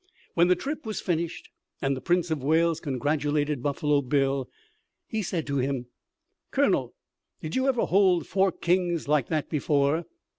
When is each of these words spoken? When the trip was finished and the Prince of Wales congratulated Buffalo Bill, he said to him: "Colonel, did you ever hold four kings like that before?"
When 0.33 0.47
the 0.47 0.55
trip 0.55 0.83
was 0.83 0.99
finished 0.99 1.49
and 1.79 1.95
the 1.95 2.01
Prince 2.01 2.31
of 2.31 2.41
Wales 2.41 2.79
congratulated 2.79 3.61
Buffalo 3.61 4.01
Bill, 4.01 4.49
he 5.05 5.21
said 5.21 5.45
to 5.45 5.57
him: 5.57 5.89
"Colonel, 6.49 6.95
did 7.39 7.55
you 7.55 7.67
ever 7.67 7.83
hold 7.85 8.25
four 8.25 8.51
kings 8.51 9.07
like 9.07 9.27
that 9.27 9.47
before?" 9.47 10.05